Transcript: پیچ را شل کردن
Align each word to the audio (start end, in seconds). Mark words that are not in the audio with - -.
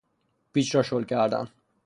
پیچ 0.53 0.75
را 0.75 0.83
شل 0.83 1.03
کردن 1.03 1.47